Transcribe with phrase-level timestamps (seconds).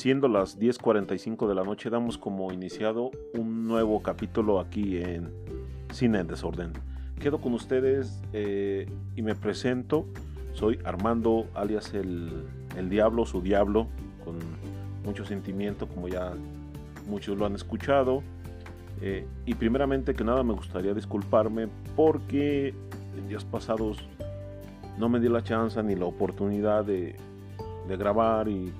[0.00, 5.30] Siendo las 10.45 de la noche, damos como iniciado un nuevo capítulo aquí en
[5.92, 6.72] Cine en Desorden.
[7.20, 10.06] Quedo con ustedes eh, y me presento.
[10.54, 12.46] Soy Armando, alias el,
[12.78, 13.88] el Diablo, su Diablo,
[14.24, 14.38] con
[15.04, 16.32] mucho sentimiento, como ya
[17.06, 18.22] muchos lo han escuchado.
[19.02, 22.68] Eh, y primeramente que nada me gustaría disculparme porque
[23.18, 23.98] en días pasados
[24.96, 27.16] no me di la chance ni la oportunidad de,
[27.86, 28.72] de grabar y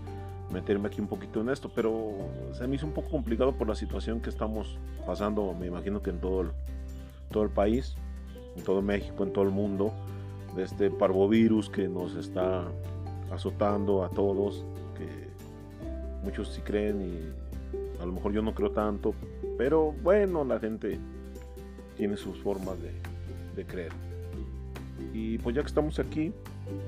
[0.52, 2.12] meterme aquí un poquito en esto, pero
[2.52, 6.10] se me hizo un poco complicado por la situación que estamos pasando, me imagino que
[6.10, 6.50] en todo el,
[7.30, 7.94] todo el país,
[8.56, 9.92] en todo México, en todo el mundo,
[10.56, 12.64] de este parvovirus que nos está
[13.30, 14.64] azotando a todos,
[14.96, 15.06] que
[16.24, 19.14] muchos sí creen y a lo mejor yo no creo tanto,
[19.56, 20.98] pero bueno, la gente
[21.96, 22.92] tiene sus formas de,
[23.54, 23.92] de creer.
[25.12, 26.32] Y pues ya que estamos aquí,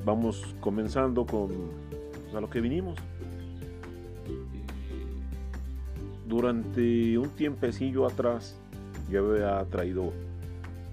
[0.04, 1.48] vamos comenzando con
[2.24, 2.98] pues, a lo que vinimos.
[6.32, 8.58] Durante un tiempecillo atrás
[9.10, 10.14] yo había traído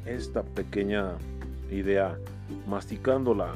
[0.05, 1.13] esta pequeña
[1.71, 2.19] idea
[2.67, 3.55] masticándola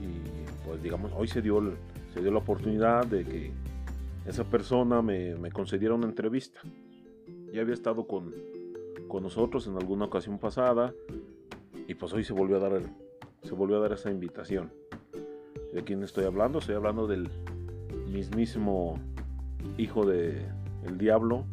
[0.00, 1.60] y pues digamos hoy se dio,
[2.14, 3.52] se dio la oportunidad de que
[4.24, 6.60] esa persona me, concediera una entrevista.
[7.52, 8.32] Ya había estado con,
[9.06, 10.94] con nosotros en alguna ocasión pasada
[11.86, 12.80] y pues hoy se volvió a dar
[13.42, 14.72] se volvió a dar esa invitación.
[15.70, 16.60] ¿De quién estoy hablando?
[16.60, 17.28] Estoy hablando del
[18.10, 18.98] mismísimo
[19.76, 21.44] hijo de el diablo,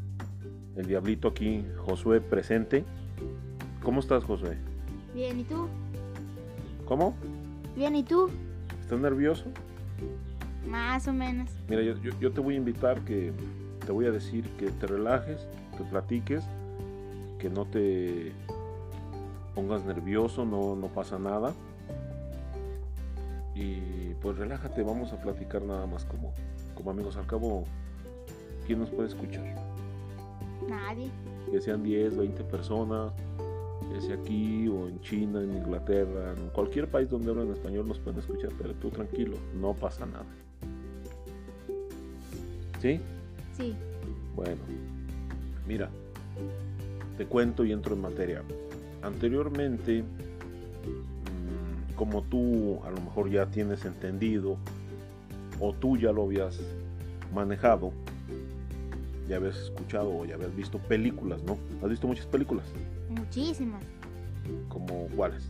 [0.76, 2.84] el diablito aquí, Josué presente.
[3.84, 4.58] ¿Cómo estás, Josué?
[5.14, 5.68] Bien, ¿y tú?
[6.86, 7.16] ¿Cómo?
[7.76, 8.30] Bien, ¿y tú?
[8.82, 9.46] ¿Estás nervioso?
[10.68, 11.50] Más o menos.
[11.68, 13.34] Mira, yo, yo, yo te voy a invitar que
[13.86, 16.44] te voy a decir que te relajes, que platiques,
[17.40, 18.32] que no te
[19.56, 21.54] pongas nervioso, no, no pasa nada.
[23.56, 26.34] Y pues relájate, vamos a platicar nada más como,
[26.76, 27.18] como amigos.
[27.18, 27.66] Al cabo,
[28.66, 29.56] ¿quién nos puede escuchar?
[30.68, 31.10] Nadie.
[31.52, 33.12] Que sean 10, 20 personas,
[33.92, 38.00] que sea aquí o en China, en Inglaterra, en cualquier país donde hablan español nos
[38.00, 40.26] pueden escuchar, pero tú tranquilo, no pasa nada.
[42.82, 43.00] ¿Sí?
[43.58, 43.76] Sí.
[44.36, 44.62] Bueno,
[45.68, 45.90] mira,
[47.18, 48.44] te cuento y entro en materia.
[49.02, 54.58] Anteriormente, mm, como tú a lo mejor ya tienes entendido,
[55.60, 56.60] o tú ya lo habías
[57.34, 57.92] manejado,
[59.32, 61.58] ya habías escuchado o ya habías visto películas, ¿no?
[61.82, 62.66] ¿Has visto muchas películas?
[63.10, 63.82] Muchísimas.
[64.68, 65.48] ¿Como cuáles?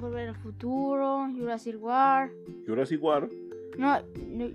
[0.00, 2.30] Volver al futuro, Jurassic World.
[2.64, 3.32] Jurassic World,
[3.76, 3.98] No,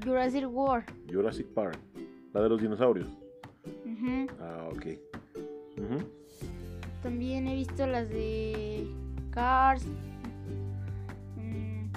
[0.04, 0.86] Jurassic World.
[1.12, 1.78] Jurassic Park,
[2.34, 3.08] la de los dinosaurios.
[3.86, 4.28] Ujú.
[4.40, 4.86] Ah, ok.
[5.78, 6.04] Ujú.
[7.04, 8.88] También he visto las de
[9.32, 9.86] Cars.
[11.36, 11.88] Mm,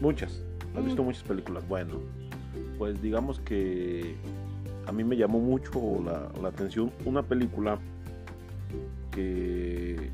[0.00, 0.42] Muchas.
[0.74, 1.06] Has visto Mm.
[1.06, 1.66] muchas películas.
[1.68, 2.00] Bueno,
[2.78, 4.16] pues digamos que
[4.86, 7.78] a mí me llamó mucho la, atención una película
[9.10, 10.10] que...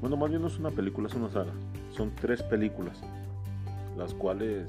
[0.00, 1.52] Bueno, más bien no es una película, es una saga.
[1.90, 3.00] Son tres películas,
[3.96, 4.68] las cuales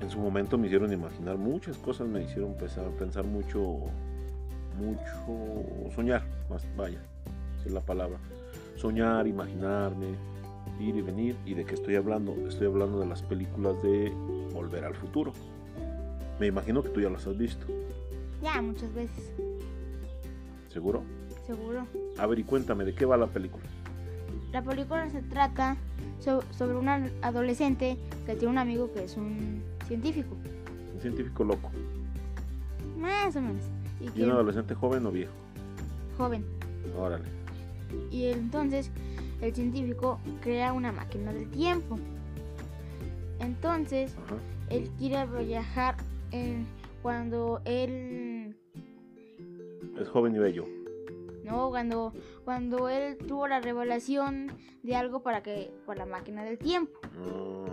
[0.00, 3.80] en su momento me hicieron imaginar muchas cosas, me hicieron pensar, pensar mucho,
[4.78, 7.00] mucho, soñar, más, vaya,
[7.64, 8.18] es la palabra.
[8.76, 10.14] Soñar, imaginarme,
[10.80, 11.36] ir y venir.
[11.44, 12.32] ¿Y de qué estoy hablando?
[12.48, 14.12] Estoy hablando de las películas de
[14.52, 15.32] Volver al Futuro.
[16.40, 17.66] Me imagino que tú ya las has visto,
[18.42, 19.32] ya, muchas veces.
[20.72, 21.02] ¿seguro?
[21.46, 21.86] Seguro.
[22.18, 23.64] A ver, y cuéntame, ¿de qué va la película?
[24.52, 25.76] La película se trata
[26.20, 30.36] so- sobre un ad- adolescente que tiene un amigo que es un científico.
[30.94, 31.70] Un científico loco.
[32.98, 33.62] Más o menos.
[34.00, 35.32] Y ¿Y que un adolescente joven o viejo?
[36.16, 36.44] joven.
[36.96, 37.24] Órale.
[38.10, 38.90] Y entonces
[39.40, 41.98] el científico crea una máquina del tiempo.
[43.40, 44.36] Entonces Ajá.
[44.70, 45.96] él quiere viajar
[46.32, 46.66] en-
[47.02, 48.56] cuando él
[50.00, 50.64] Es joven y bello.
[51.44, 52.12] no cuando
[52.44, 54.48] cuando él tuvo la revelación
[54.82, 56.98] de algo para que por la máquina del tiempo.
[57.26, 57.64] Ah,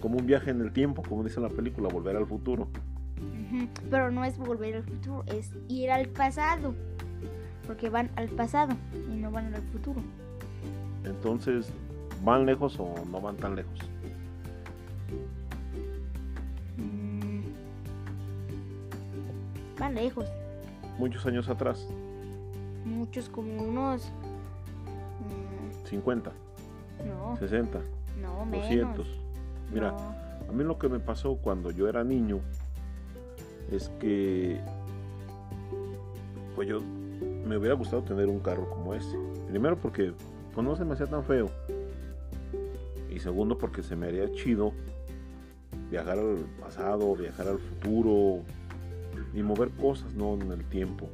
[0.00, 2.68] como un viaje en el tiempo, como dice la película, Volver al Futuro.
[3.90, 6.74] Pero no es volver al futuro, es ir al pasado.
[7.66, 8.74] Porque van al pasado
[9.10, 10.00] y no van al futuro.
[11.04, 11.68] Entonces,
[12.24, 13.78] ¿van lejos o no van tan lejos?
[19.78, 20.26] Van lejos.
[20.98, 21.86] Muchos años atrás,
[22.84, 24.02] Muchos como unos...
[24.04, 26.32] mm, 50,
[27.06, 27.80] no, 60,
[28.20, 28.66] no, menos.
[28.68, 29.06] 200.
[29.72, 30.50] Mira, No.
[30.50, 32.40] a mí lo que me pasó cuando yo era niño
[33.72, 34.60] es que
[36.54, 36.80] pues yo
[37.46, 39.16] me hubiera gustado tener un carro como ese.
[39.48, 40.12] Primero porque
[40.54, 41.48] pues no se me hacía tan feo.
[43.10, 44.72] Y segundo porque se me haría chido
[45.90, 48.42] viajar al pasado, viajar al futuro
[49.34, 50.34] y mover cosas, ¿no?
[50.34, 51.08] En el tiempo.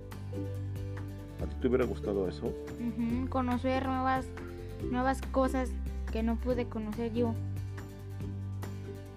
[1.42, 2.52] ¿A ti te hubiera gustado eso?
[3.30, 4.26] Conocer nuevas,
[4.90, 5.70] nuevas cosas
[6.12, 7.34] que no pude conocer yo.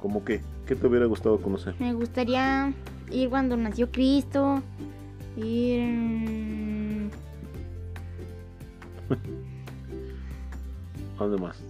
[0.01, 0.41] ¿Cómo qué?
[0.65, 1.75] ¿Qué te hubiera gustado conocer?
[1.79, 2.73] Me gustaría
[3.11, 4.61] ir cuando nació Cristo,
[5.35, 7.09] ir
[11.19, 11.61] ¿A dónde más?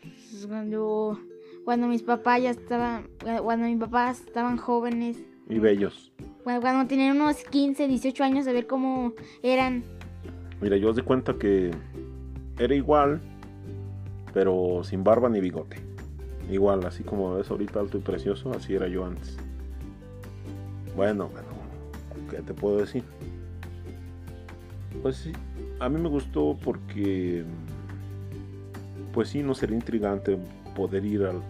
[0.00, 1.18] pues, cuando,
[1.64, 3.08] cuando mis papás ya estaban,
[3.42, 6.12] cuando mis papás estaban jóvenes, Y bellos.
[6.44, 9.82] cuando, cuando tenían unos 15, 18 años, a ver cómo eran.
[10.60, 11.70] Mira, yo os de cuenta que
[12.58, 13.20] era igual,
[14.34, 15.76] pero sin barba ni bigote.
[16.50, 19.36] Igual, así como ves ahorita alto y precioso, así era yo antes.
[20.96, 21.48] Bueno, bueno,
[22.30, 23.04] ¿qué te puedo decir?
[25.02, 25.32] Pues sí,
[25.78, 27.44] a mí me gustó porque,
[29.12, 30.38] pues sí, no sería intrigante
[30.74, 31.42] poder ir al,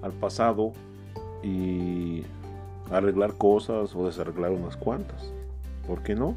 [0.00, 0.72] al pasado
[1.42, 2.22] y
[2.92, 5.32] arreglar cosas o desarreglar unas cuantas.
[5.86, 6.34] ¿Por qué no?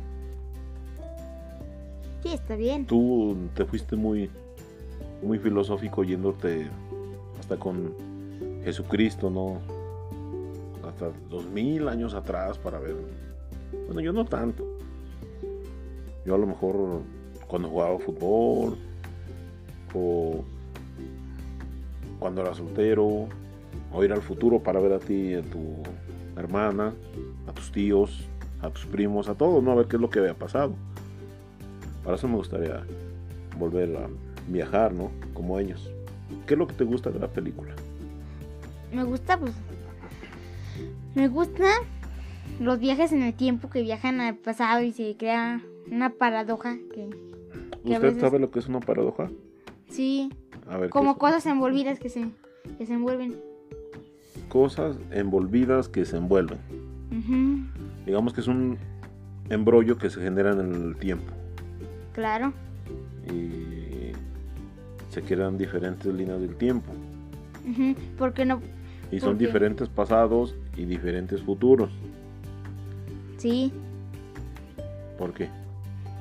[2.23, 2.85] Sí, está bien.
[2.87, 4.31] tú te fuiste muy
[5.21, 6.67] muy filosófico yéndote
[7.39, 7.93] hasta con
[8.63, 9.59] Jesucristo, ¿no?
[10.87, 12.95] Hasta dos mil años atrás para ver.
[13.87, 14.65] Bueno, yo no tanto.
[16.25, 17.01] Yo a lo mejor
[17.47, 18.77] cuando jugaba fútbol
[19.93, 20.43] o
[22.19, 23.27] cuando era soltero
[23.93, 25.75] o ir al futuro para ver a ti, a tu
[26.37, 26.93] hermana,
[27.47, 28.27] a tus tíos,
[28.61, 29.71] a tus primos, a todos, ¿no?
[29.71, 30.73] A ver qué es lo que había pasado.
[32.03, 32.83] Para eso me gustaría
[33.57, 34.07] volver a
[34.47, 35.11] viajar, ¿no?
[35.33, 35.89] Como ellos.
[36.45, 37.73] ¿Qué es lo que te gusta de la película?
[38.93, 39.53] Me gusta, pues.
[41.15, 41.65] Me gusta
[42.59, 45.61] los viajes en el tiempo que viajan al pasado y se crea
[45.91, 47.09] una paradoja que.
[47.85, 49.29] que a ¿Usted veces- sabe lo que es una paradoja?
[49.89, 50.29] Sí,
[50.67, 52.25] A ver, ¿qué como cosas envolvidas que se,
[52.77, 53.35] que se envuelven.
[54.59, 56.59] Cosas envolvidas que se envuelven.
[58.05, 58.77] Digamos que es un
[59.49, 61.33] embrollo que se genera en el tiempo
[62.13, 62.53] Claro.
[63.29, 64.13] y
[65.09, 66.89] se crean diferentes líneas del tiempo
[67.69, 68.61] Ujú, Porque no.
[69.11, 71.91] y son diferentes pasados y diferentes futuros.
[73.37, 73.73] Sí,
[75.17, 75.49] ¿Por qué?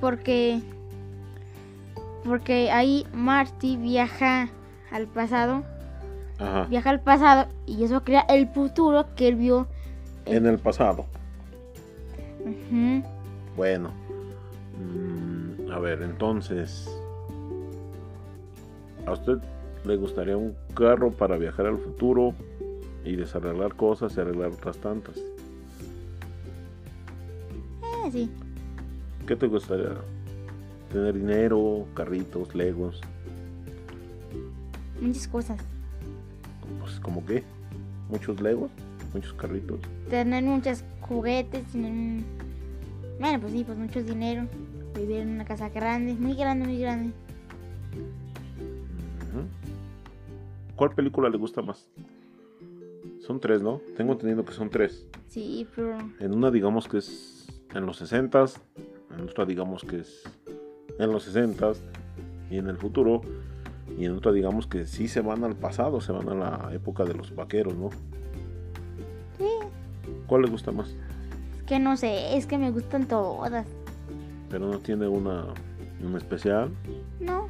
[0.01, 0.61] porque.
[2.25, 4.49] Porque ahí Marty viaja
[4.91, 5.63] al pasado.
[6.45, 6.65] Ajá.
[6.69, 9.67] Viaja al pasado y eso crea el futuro que él vio.
[10.27, 11.07] En el pasado.
[13.57, 13.91] Bueno.
[14.79, 16.89] mm, a ver, entonces.
[19.07, 19.39] ¿A usted
[19.85, 22.35] le gustaría un carro para viajar al futuro
[23.05, 25.17] y desarreglar cosas y arreglar otras tantas?
[28.07, 28.31] eh, sí.
[29.27, 29.93] ¿Qué te gustaría?
[30.93, 33.01] ¿Tener dinero, carritos, legos?
[35.01, 35.59] Muchas cosas.
[36.81, 37.43] Pues, ¿como qué?
[38.09, 38.71] ¿Muchos legos?
[39.13, 39.81] ¿Muchos carritos?
[40.11, 44.47] tener muchos juguetes, bueno, pues sí, pues mucho dinero,
[44.95, 47.13] vivir en una casa grande, muy grande, muy grande.
[50.77, 51.89] ¿Cuál película le gusta más?
[53.21, 53.81] Son tres, ¿no?
[53.97, 55.07] Tengo entendido que son tres.
[55.29, 58.59] Sí, pero En una digamos que es en los 60s,
[59.17, 60.23] en otra digamos que es
[60.99, 61.79] en los 60s
[62.51, 63.23] y en el futuro,
[63.99, 67.05] y en otra digamos que sí se van al pasado, se van a la época
[67.05, 67.91] de los vaqueros, ¿no?
[69.39, 69.47] sí,
[70.27, 70.89] ¿Cuál le gusta más?
[70.89, 73.67] es que no sé, es que me gustan todas.
[74.51, 75.47] Pero no tiene una,
[76.03, 76.71] una especial.
[77.21, 77.49] No,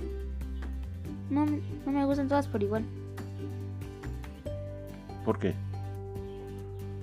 [1.30, 2.84] no, no me gustan todas por igual.
[5.24, 5.54] ¿Por qué?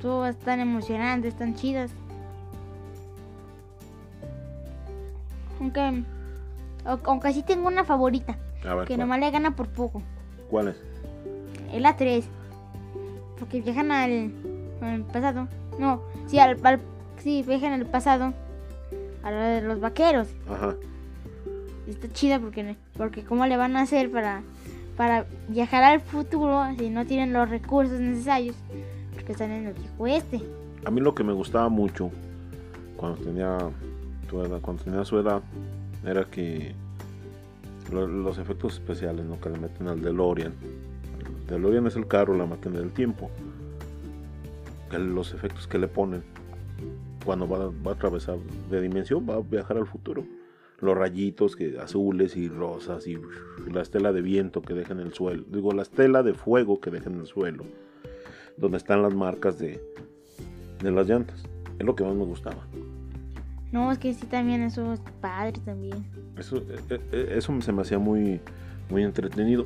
[0.01, 1.91] Todas están emocionantes, están chidas.
[5.59, 6.03] Aunque,
[6.85, 10.01] au- aunque sí tengo una favorita, A ver, que ¿cuál, nomás le gana por poco.
[10.49, 10.75] ¿cuál es?
[11.73, 12.25] Es la 3.
[13.39, 14.31] Porque viajan al,
[14.81, 15.47] al pasado.
[15.79, 16.79] No, sí, al, al-
[17.17, 18.33] sí, viajan al pasado.
[19.23, 20.27] A la de los vaqueros.
[20.49, 20.75] Ajá.
[21.87, 24.41] Está chida porque, porque cómo le van a hacer para,
[24.97, 28.55] para viajar al futuro si no tienen los recursos necesarios.
[29.13, 30.41] Porque están en el viejo este.
[30.85, 32.11] A mí lo que me gustaba mucho
[32.97, 33.57] cuando tenía
[34.29, 35.41] tu edad, cuando tenía su edad,
[36.05, 36.73] era que
[37.91, 39.39] lo- los efectos especiales, ¿no?
[39.39, 40.53] Que le meten al DeLorean.
[41.41, 43.29] El DeLorean es el carro, la máquina del tiempo.
[44.97, 46.23] Los efectos que le ponen
[47.25, 48.37] cuando va, va a atravesar
[48.69, 50.23] de dimensión, va a viajar al futuro.
[50.79, 53.17] Los rayitos que azules y rosas y
[53.71, 55.43] la estela de viento que deja en el suelo.
[55.47, 57.63] Digo, la estela de fuego que deja en el suelo.
[58.57, 59.79] Donde están las marcas de,
[60.81, 61.43] de las llantas.
[61.79, 62.65] Es lo que más me gustaba.
[63.71, 66.03] No, es que sí también eso es padre también.
[66.37, 68.39] Eso, eh, eh, eso se me hacía muy,
[68.89, 69.65] muy entretenido.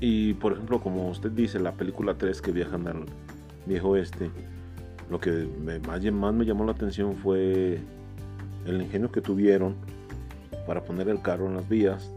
[0.00, 3.04] Y por ejemplo, como usted dice, la película 3 que viajan al
[3.66, 4.30] viejo este,
[5.10, 7.78] lo que me, más me llamó la atención fue
[8.66, 9.76] el ingenio que tuvieron
[10.66, 12.10] para poner el carro en las vías,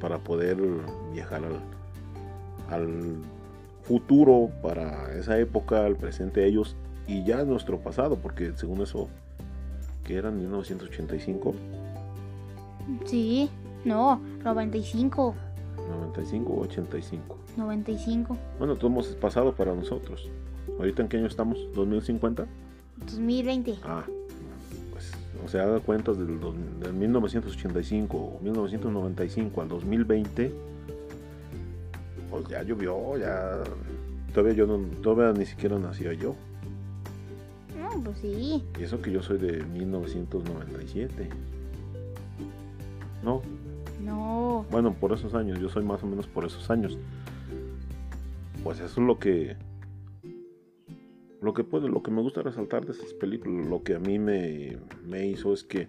[0.00, 0.56] para poder
[1.12, 1.60] viajar al,
[2.68, 3.16] al
[3.82, 6.76] futuro, para esa época, al presente de ellos
[7.08, 9.08] y ya nuestro pasado, porque según eso,
[10.04, 11.54] que eran 1985.
[13.04, 13.50] Sí,
[13.84, 15.34] no, 95.
[15.90, 17.38] 95 o 85.
[17.56, 18.36] 95.
[18.58, 20.28] Bueno, todo hemos pasado para nosotros.
[20.78, 21.58] ¿Ahorita en qué año estamos?
[21.74, 22.46] ¿2050?
[22.98, 23.76] 2020.
[23.84, 24.04] Ah,
[24.92, 25.12] pues,
[25.44, 30.52] o sea, haga cuentas del, dos- del 1985 o 1995 al 2020.
[32.30, 33.58] Pues ya llovió, ya.
[34.34, 36.34] Todavía yo no, todavía ni siquiera nacía yo.
[37.80, 38.62] No, pues sí.
[38.78, 41.28] Y eso que yo soy de 1997.
[43.22, 43.42] No,
[44.04, 44.64] No.
[44.70, 46.96] Bueno, por esos años, yo soy más o menos por esos años.
[48.62, 49.56] Pues eso es lo que
[51.40, 54.18] lo que puede, lo que me gusta resaltar de esas películas, lo que a mí
[54.18, 55.88] me, me hizo es que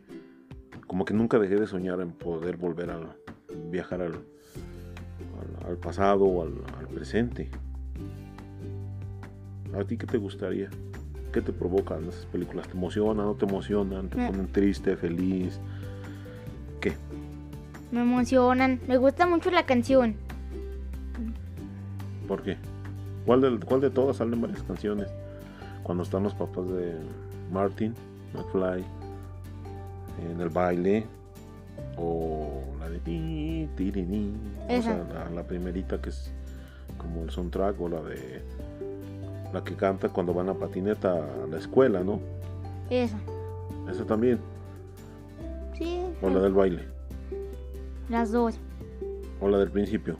[0.85, 3.15] como que nunca dejé de soñar en poder volver a
[3.71, 7.49] viajar al, al, al pasado o al, al presente.
[9.73, 10.69] ¿A ti qué te gustaría?
[11.33, 12.67] ¿Qué te provocan esas películas?
[12.67, 13.25] ¿Te emocionan?
[13.25, 14.09] ¿No te emocionan?
[14.09, 15.59] ¿Te Me- ponen triste, feliz?
[17.91, 18.79] Me emocionan.
[18.87, 20.15] Me gusta mucho la canción.
[22.27, 22.57] ¿Por qué?
[23.25, 25.07] ¿Cuál de, cuál de todas salen varias canciones?
[25.83, 26.95] Cuando están los papás de
[27.51, 27.95] Martin,
[28.33, 28.83] McFly,
[30.31, 31.05] en el baile,
[31.97, 33.67] o la de ti,
[34.67, 36.31] o sea, la, la primerita que es
[36.97, 38.43] como el soundtrack, o la de
[39.53, 42.19] la que canta cuando van a patineta a la escuela, ¿no?
[42.89, 43.17] Esa.
[43.89, 44.39] Esa también,
[45.75, 46.01] Sí.
[46.21, 46.83] o la del baile,
[48.09, 48.55] Las dos.
[49.39, 50.17] o la del principio.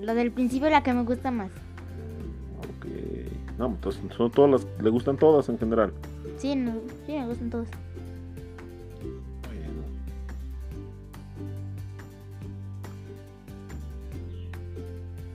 [0.00, 1.50] La del principio es la que me gusta más.
[2.58, 2.86] Ok.
[3.58, 5.92] No, entonces son todas las, le gustan todas en general.
[6.38, 6.74] Sí, no,
[7.06, 7.50] sí, me gustan.
[7.50, 7.66] Bueno.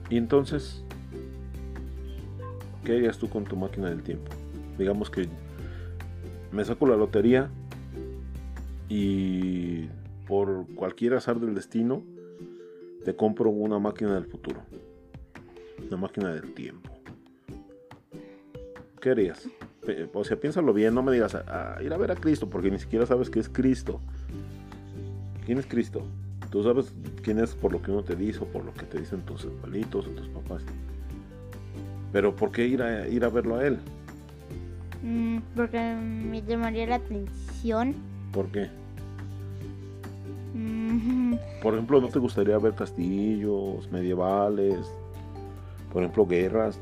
[0.08, 0.82] Y entonces,
[2.84, 4.30] ¿qué harías tú con tu máquina del tiempo?
[4.78, 5.28] Digamos que
[6.50, 7.50] me saco la lotería
[8.88, 9.88] y
[10.26, 12.02] por cualquier azar del destino
[13.04, 14.62] te compro una máquina del futuro.
[15.86, 16.90] Una máquina del tiempo.
[19.00, 19.48] ¿Qué harías?
[20.14, 22.70] O sea, piénsalo bien, no me digas a, a ir a ver a Cristo, porque
[22.70, 24.00] ni siquiera sabes qué es Cristo.
[25.44, 26.02] ¿Quién es Cristo?
[26.50, 28.98] Tú sabes quién es por lo que uno te dice o por lo que te
[28.98, 30.62] dicen tus abuelitos o tus papás.
[32.12, 33.78] Pero ¿por qué ir a, ir a verlo a él?
[35.02, 37.94] Mm, porque me llamaría la atención.
[38.32, 38.70] ¿Por qué?
[41.64, 44.86] Por ejemplo, ¿no te gustaría ver castillos medievales?
[45.90, 46.78] Por ejemplo, guerras.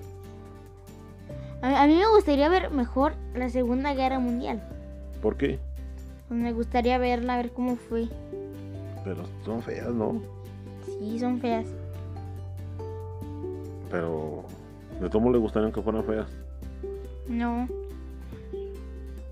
[1.62, 4.60] A, a mí me gustaría ver mejor la Segunda Guerra Mundial.
[5.22, 5.60] ¿Por qué?
[6.26, 8.08] Pues me gustaría verla, a ver cómo fue.
[9.04, 10.20] Pero son feas, ¿no?
[10.84, 11.66] Sí, son feas.
[13.88, 14.42] Pero
[15.00, 16.28] de todo modo le gustarían que fueran feas.
[17.28, 17.68] No.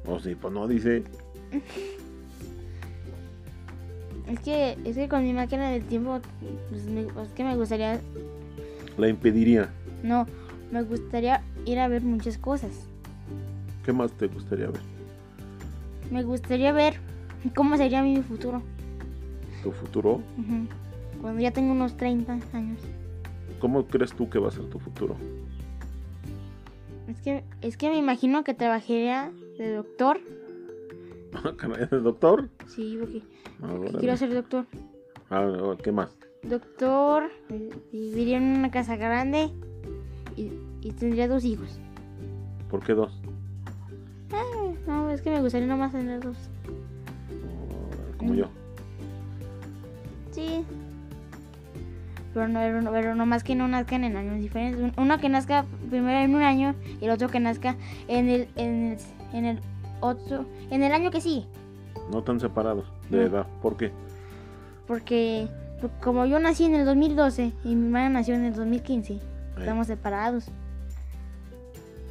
[0.07, 1.03] O sí, pues no dice.
[4.31, 6.21] Es que, es que con mi máquina del tiempo,
[6.71, 8.01] pues me- es que me gustaría,
[8.97, 9.71] La impediría.
[10.03, 10.27] no,
[10.71, 12.71] me gustaría ir a ver muchas cosas.
[13.85, 14.81] ¿Qué más te gustaría ver?
[16.13, 16.95] Me gustaría ver
[17.57, 18.63] cómo sería mi futuro.
[19.63, 20.21] ¿Tu futuro?
[21.21, 22.79] Cuando ya tengo unos 30 años.
[23.59, 25.17] ¿Cómo crees tú que va a ser tu futuro?
[27.09, 30.21] Es que, es que me imagino que trabajaría de doctor.
[31.35, 32.49] Ah, caray, ¿eres doctor?
[32.67, 33.23] Sí, porque
[33.63, 34.67] Ah, quiero ser doctor.
[35.31, 36.17] Ah, ¿Qué más?
[36.43, 39.51] Doctor, eh, viviría en una casa grande
[40.37, 41.79] y, y tendría dos hijos.
[42.71, 43.21] ¿Por qué dos?
[44.87, 46.37] No, es que me gustaría nomás tener dos.
[47.39, 48.37] Oh, como Mm.
[48.37, 48.47] yo.
[50.33, 50.65] Sí.
[52.33, 54.81] Pero no, pero no, pero no más que no nazcan en años diferentes.
[54.81, 57.77] Un- Uno que nazca primero en un año y el otro que nazca
[58.09, 58.99] en el, en el,
[59.33, 59.61] en el
[60.01, 61.47] otro, en el año que sigue.
[62.13, 63.47] No tan separados de edad.
[63.63, 63.93] ¿Por qué?
[64.87, 65.49] Porque
[65.81, 69.21] por- como yo nací en el 2012 y mi hermana nació en el 2015, Eh,
[69.59, 70.47] estamos separados.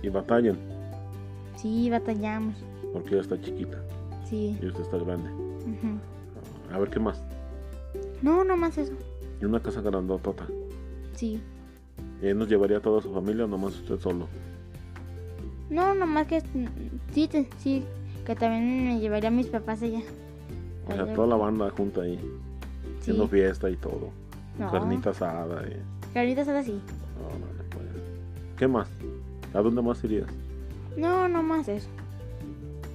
[0.01, 0.58] Y batallan
[1.55, 2.55] Sí, batallamos.
[2.93, 3.77] porque ella está chiquita
[4.25, 4.58] Sí.
[4.62, 5.29] y usted está grande.
[6.72, 7.22] A ver, ¿qué más?
[8.22, 8.93] No, no más eso.
[9.41, 10.48] Y una casa grandotota.
[11.13, 11.41] Sí.
[12.22, 14.27] ¿Y él nos llevaría a toda su familia o nomás usted solo?
[15.70, 16.42] No, nomás que
[17.14, 17.84] sí, te- sí,
[18.26, 20.02] que también me llevaría a mis papás allá.
[20.88, 22.98] O sea, toda la banda junta ahí, Sí.
[23.02, 24.10] haciendo fiesta y todo.
[24.58, 24.72] No.
[24.72, 25.64] Carnita asada.
[25.68, 25.78] eh.
[26.14, 26.80] Carnitas asada sí.
[27.24, 27.86] Órale, pues.
[28.58, 28.90] ¿Qué más?
[29.54, 30.28] ¿A dónde más irías?
[30.98, 31.88] No, no más eso.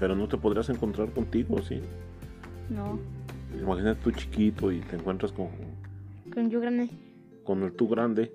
[0.00, 1.81] Pero no te podrías encontrar contigo, ¿sí?
[2.69, 2.99] No.
[3.61, 5.47] Imagínate tú chiquito y te encuentras con,
[6.35, 6.90] Con yo grande.
[7.45, 8.33] con el tú grande.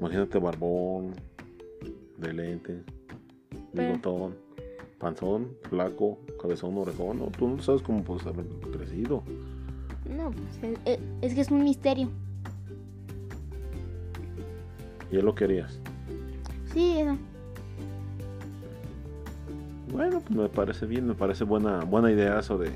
[0.00, 1.12] Imagínate barbón,
[2.16, 2.82] de lentes,
[3.72, 4.34] bigotón,
[4.98, 7.18] panzón, flaco, cabezón, orejón.
[7.18, 9.22] No, tú no sabes cómo puedes haber crecido.
[10.08, 12.08] No, pues es, es- es que es un misterio.
[15.10, 15.78] Y es lo que harías.
[16.72, 17.16] Sí, eso.
[19.92, 22.70] Bueno, pues me parece bien, me parece buena, buena idea eso de,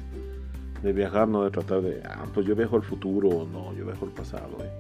[0.83, 3.87] de viajar, no de tratar de, ah, pues yo viajo al futuro, o no, yo
[3.87, 4.51] viajo al pasado.
[4.65, 4.71] eh.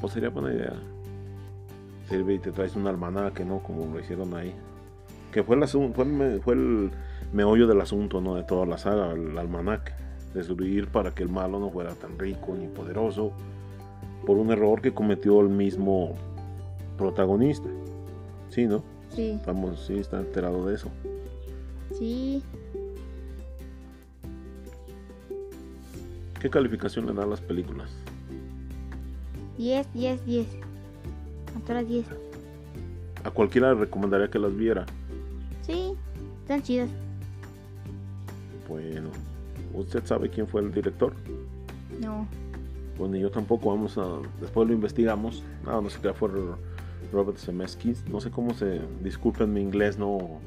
[0.00, 0.74] Pues sería buena idea.
[2.08, 3.58] Sirve y te traes un almanaque, ¿no?
[3.60, 4.54] Como lo hicieron ahí.
[5.36, 6.90] Que fue el, asun- fue el, me- fue el
[7.30, 8.36] meollo del asunto, ¿no?
[8.36, 9.92] De toda la saga, el almanaque.
[10.32, 13.32] Destruir para que el malo no fuera tan rico ni poderoso.
[14.24, 16.14] Por un error que cometió el mismo
[16.96, 17.68] protagonista.
[18.48, 18.82] Sí, ¿no?
[19.10, 20.88] Sí, Estamos, sí, está enterado de eso.
[21.92, 22.42] sí.
[26.40, 27.90] ¿Qué calificación le dan las películas?
[29.58, 30.46] 10, 10, 10.
[31.56, 32.06] A todas las 10.
[33.24, 34.86] A cualquiera le recomendaría que las viera.
[35.66, 35.94] Sí,
[36.42, 36.88] están chidas.
[38.68, 39.10] Bueno,
[39.74, 41.12] ¿usted sabe quién fue el director?
[42.00, 42.28] No.
[42.96, 44.20] Bueno, yo tampoco, vamos a...
[44.40, 45.42] Después lo investigamos.
[45.64, 46.30] No, no sé qué fue
[47.12, 48.08] Robert Zemeckis.
[48.08, 48.80] No sé cómo se...
[49.02, 50.40] Disculpen mi inglés, no...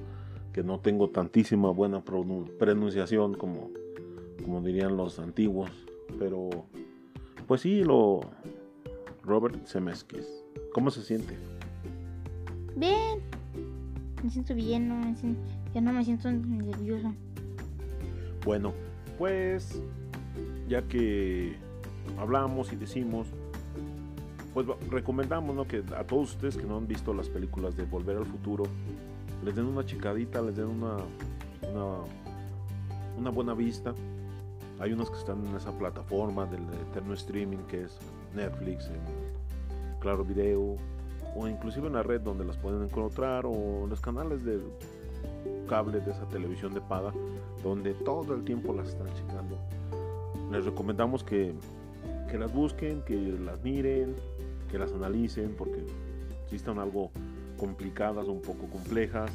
[0.53, 3.71] Que no tengo tantísima buena pronun- pronunciación como...
[4.41, 5.69] Como dirían los antiguos.
[6.17, 6.49] Pero...
[7.45, 8.21] Pues sí, lo...
[9.23, 10.27] Robert Zemeckis.
[10.73, 11.37] ¿Cómo se siente?
[12.75, 13.19] Bien.
[14.23, 15.41] Me siento bien, no me siento,
[15.73, 17.13] ya no me siento nervioso.
[18.45, 18.73] Bueno,
[19.17, 19.81] pues
[20.67, 21.55] ya que
[22.17, 23.27] hablamos y decimos,
[24.53, 25.67] pues recomendamos ¿no?
[25.67, 28.63] que a todos ustedes que no han visto las películas de Volver al Futuro,
[29.43, 30.97] les den una checadita, les den una,
[31.71, 31.97] una,
[33.17, 33.93] una buena vista.
[34.79, 37.97] Hay unas que están en esa plataforma del eterno streaming que es
[38.35, 38.89] Netflix,
[39.99, 40.77] Claro Video,
[41.35, 44.59] o inclusive en la red donde las pueden encontrar, o en los canales de
[45.67, 47.13] cable de esa televisión de paga
[47.63, 49.57] donde todo el tiempo las están checando.
[50.51, 51.53] Les recomendamos que,
[52.29, 54.15] que las busquen, que las miren,
[54.71, 55.85] que las analicen, porque
[56.49, 57.11] si están algo
[57.59, 59.31] complicadas, un poco complejas.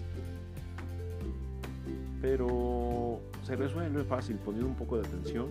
[2.21, 5.47] Pero se resuelve fácil, poniendo un poco de atención,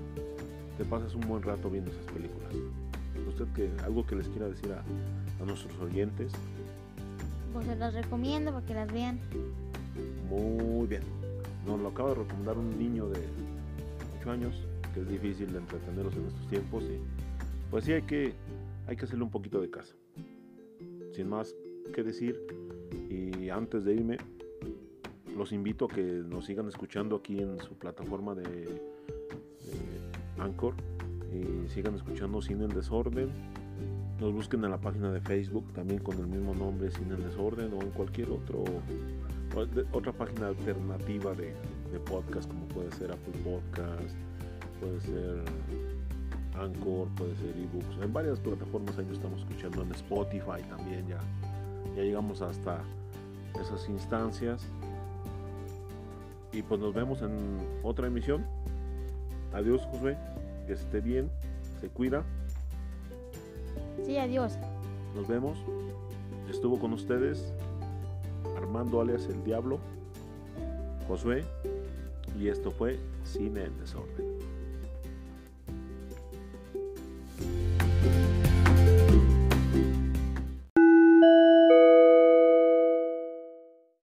[0.78, 2.52] te pasas un buen rato viendo esas películas.
[3.28, 4.84] ¿Usted que algo que les quiera decir a,
[5.42, 6.32] a nuestros oyentes?
[7.54, 9.20] Pues se las recomiendo para que las vean.
[10.30, 11.04] Muy bien.
[11.66, 13.20] Nos lo acaba de recomendar un niño de
[14.20, 14.56] 8 años,
[14.94, 16.84] que es difícil de entretenerlos en estos tiempos.
[16.84, 17.00] Y
[17.70, 18.34] pues sí hay que,
[18.88, 19.96] hay que hacerle un poquito de caso.
[21.14, 21.56] Sin más
[21.94, 22.40] que decir,
[23.10, 24.18] y antes de irme,
[25.38, 28.82] los invito a que nos sigan escuchando aquí en su plataforma de, de
[30.38, 30.76] Anchor.
[31.32, 33.30] Y sigan escuchando Cine en Desorden.
[34.20, 37.74] Nos busquen en la página de Facebook también con el mismo nombre, Cine en Desorden,
[37.74, 38.64] o en cualquier otro
[39.92, 41.54] otra página alternativa de,
[42.06, 44.16] podcast como puede ser Apple Podcast,
[44.80, 45.44] puede ser
[46.56, 51.20] Anchor, puede ser eBooks, en varias plataformas ahí lo estamos escuchando, en Spotify también ya,
[51.96, 52.82] ya llegamos hasta
[53.62, 54.68] esas instancias.
[56.52, 58.46] Y pues nos vemos en otra emisión.
[59.54, 60.18] Adiós Josué,
[60.68, 61.30] que esté bien,
[61.82, 62.24] se cuida,
[64.06, 64.58] Sí, adiós.
[65.16, 65.58] nos vemos.
[66.50, 67.54] Estuvo con ustedes
[68.58, 69.80] Armando alias el Diablo,
[71.08, 71.44] Josué,
[72.40, 74.33] y esto fue Cine en Desorden.